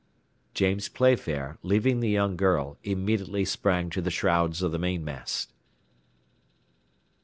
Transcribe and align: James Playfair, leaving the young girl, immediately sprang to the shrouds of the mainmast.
James 0.55 0.89
Playfair, 0.89 1.59
leaving 1.61 1.99
the 1.99 2.09
young 2.09 2.35
girl, 2.35 2.79
immediately 2.83 3.45
sprang 3.45 3.91
to 3.91 4.01
the 4.01 4.09
shrouds 4.09 4.63
of 4.63 4.71
the 4.71 4.79
mainmast. 4.79 5.53